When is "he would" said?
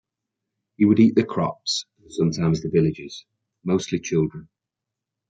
0.77-0.99